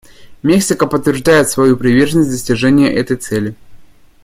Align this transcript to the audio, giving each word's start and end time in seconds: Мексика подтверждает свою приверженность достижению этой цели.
Мексика 0.41 0.87
подтверждает 0.87 1.47
свою 1.49 1.77
приверженность 1.77 2.31
достижению 2.31 2.91
этой 2.91 3.17
цели. 3.17 3.53